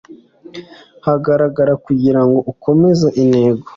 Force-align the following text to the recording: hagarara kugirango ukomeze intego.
hagarara 1.05 1.73
kugirango 1.85 2.37
ukomeze 2.51 3.07
intego. 3.21 3.67